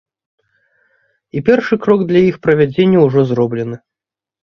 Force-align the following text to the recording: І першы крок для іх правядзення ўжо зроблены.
І 1.35 1.45
першы 1.51 1.75
крок 1.85 2.01
для 2.15 2.25
іх 2.31 2.35
правядзення 2.51 2.99
ўжо 3.07 3.21
зроблены. 3.33 3.75